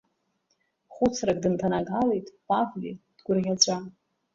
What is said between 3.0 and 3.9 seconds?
дгәырӷьаҵәа.